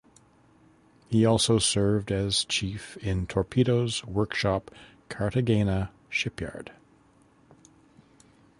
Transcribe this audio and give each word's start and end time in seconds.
He 1.09 1.27
also 1.27 1.59
served 1.59 2.11
as 2.11 2.43
chief 2.45 2.97
in 3.05 3.27
Torpedoes 3.27 4.03
Workshop 4.03 4.71
Cartagena 5.09 5.91
Shipyard. 6.09 6.71